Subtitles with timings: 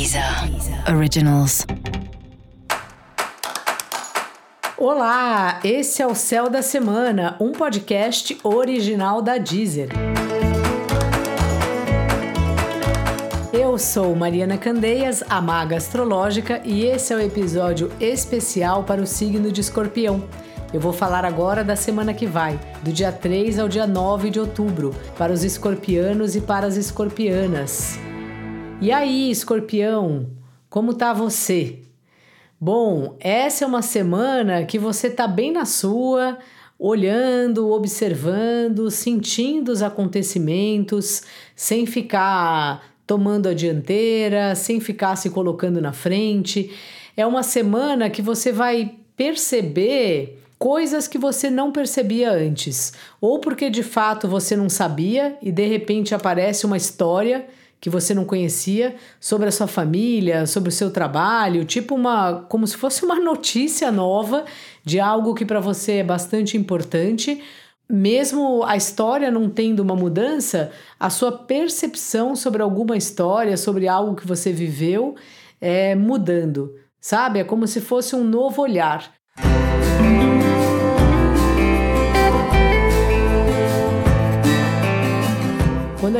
[0.00, 0.24] Deezer
[0.96, 1.66] Originals.
[4.78, 9.90] Olá, esse é o Céu da Semana, um podcast original da Deezer.
[13.52, 19.06] Eu sou Mariana Candeias, a maga astrológica, e esse é o episódio especial para o
[19.06, 20.24] signo de Escorpião.
[20.72, 24.40] Eu vou falar agora da semana que vai, do dia 3 ao dia 9 de
[24.40, 27.98] outubro, para os escorpianos e para as escorpianas.
[28.82, 30.30] E aí, escorpião,
[30.70, 31.80] como tá você?
[32.58, 36.38] Bom, essa é uma semana que você tá bem na sua,
[36.78, 41.22] olhando, observando, sentindo os acontecimentos,
[41.54, 46.72] sem ficar tomando a dianteira, sem ficar se colocando na frente.
[47.14, 53.68] É uma semana que você vai perceber coisas que você não percebia antes, ou porque
[53.68, 57.46] de fato você não sabia e de repente aparece uma história
[57.80, 62.66] que você não conhecia sobre a sua família, sobre o seu trabalho, tipo uma como
[62.66, 64.44] se fosse uma notícia nova
[64.84, 67.42] de algo que para você é bastante importante.
[67.88, 74.14] Mesmo a história não tendo uma mudança, a sua percepção sobre alguma história, sobre algo
[74.14, 75.16] que você viveu,
[75.60, 77.40] é mudando, sabe?
[77.40, 79.19] É como se fosse um novo olhar.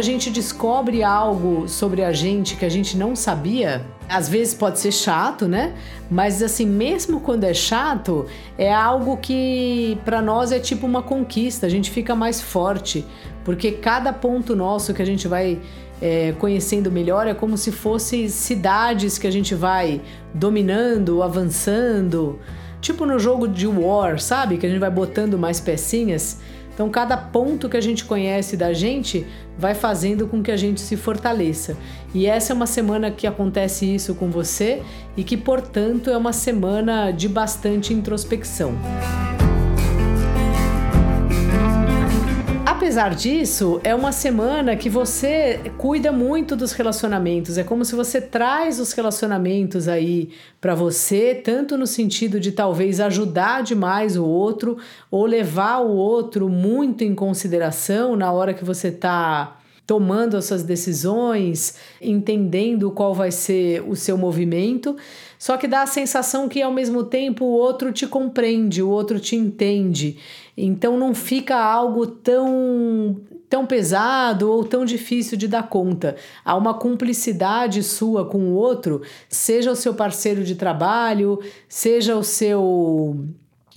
[0.00, 4.78] A gente descobre algo sobre a gente que a gente não sabia, às vezes pode
[4.78, 5.74] ser chato, né?
[6.10, 8.24] Mas assim, mesmo quando é chato,
[8.56, 13.04] é algo que para nós é tipo uma conquista, a gente fica mais forte,
[13.44, 15.60] porque cada ponto nosso que a gente vai
[16.00, 20.00] é, conhecendo melhor é como se fossem cidades que a gente vai
[20.32, 22.38] dominando, avançando,
[22.80, 24.56] tipo no jogo de War, sabe?
[24.56, 26.40] Que a gente vai botando mais pecinhas.
[26.72, 29.26] Então, cada ponto que a gente conhece da gente
[29.58, 31.76] vai fazendo com que a gente se fortaleça.
[32.14, 34.82] E essa é uma semana que acontece isso com você
[35.16, 38.74] e que, portanto, é uma semana de bastante introspecção.
[42.90, 47.56] Apesar disso, é uma semana que você cuida muito dos relacionamentos.
[47.56, 50.30] É como se você traz os relacionamentos aí
[50.60, 54.76] para você, tanto no sentido de talvez ajudar demais o outro
[55.08, 59.59] ou levar o outro muito em consideração na hora que você está
[59.90, 64.96] tomando as suas decisões, entendendo qual vai ser o seu movimento.
[65.36, 69.18] Só que dá a sensação que ao mesmo tempo o outro te compreende, o outro
[69.18, 70.16] te entende.
[70.56, 73.16] Então não fica algo tão
[73.48, 76.14] tão pesado ou tão difícil de dar conta.
[76.44, 82.22] Há uma cumplicidade sua com o outro, seja o seu parceiro de trabalho, seja o
[82.22, 83.26] seu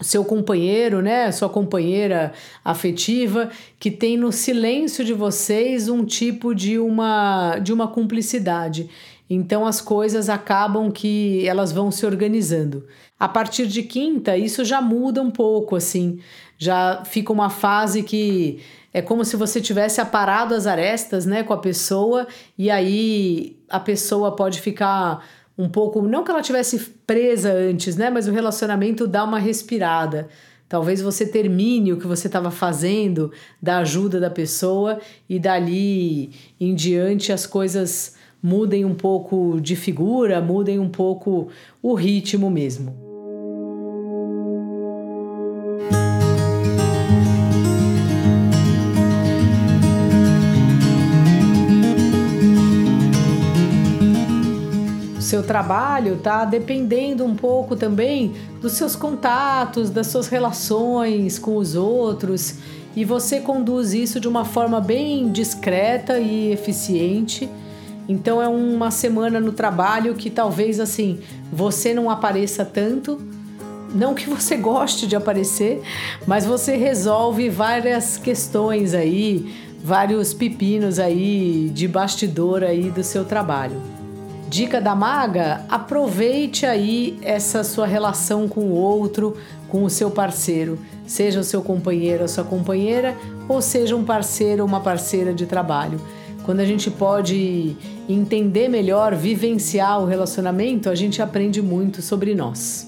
[0.02, 2.34] seu companheiro, né, sua companheira
[2.64, 3.50] afetiva,
[3.80, 8.90] que tem no silêncio de vocês um tipo de uma de uma cumplicidade.
[9.30, 12.86] Então as coisas acabam que elas vão se organizando.
[13.20, 16.20] A partir de quinta, isso já muda um pouco assim.
[16.58, 18.60] Já fica uma fase que
[18.94, 22.28] é como se você tivesse aparado as arestas, né, com a pessoa
[22.58, 25.26] e aí a pessoa pode ficar
[25.58, 30.28] um pouco, não que ela tivesse presa antes, né, mas o relacionamento dá uma respirada.
[30.68, 33.32] Talvez você termine o que você estava fazendo
[33.62, 35.00] da ajuda da pessoa
[35.30, 41.50] e dali em diante as coisas mudem um pouco de figura, mudem um pouco
[41.82, 43.03] o ritmo mesmo.
[55.34, 61.74] Seu trabalho está dependendo um pouco também dos seus contatos, das suas relações com os
[61.74, 62.58] outros,
[62.96, 67.50] e você conduz isso de uma forma bem discreta e eficiente.
[68.08, 71.20] Então é uma semana no trabalho que talvez assim
[71.52, 73.20] você não apareça tanto,
[73.92, 75.82] não que você goste de aparecer,
[76.28, 79.52] mas você resolve várias questões aí,
[79.84, 83.93] vários pepinos aí de bastidor aí do seu trabalho.
[84.54, 89.36] Dica da maga: aproveite aí essa sua relação com o outro,
[89.68, 93.18] com o seu parceiro, seja o seu companheiro ou sua companheira,
[93.50, 96.00] ou seja um parceiro ou uma parceira de trabalho.
[96.46, 97.76] Quando a gente pode
[98.08, 102.88] entender melhor, vivenciar o relacionamento, a gente aprende muito sobre nós.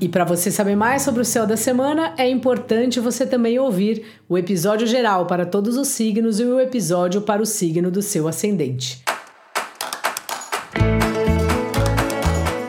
[0.00, 4.04] E para você saber mais sobre o céu da semana, é importante você também ouvir
[4.28, 8.26] o episódio geral para todos os signos e o episódio para o signo do seu
[8.26, 9.05] ascendente.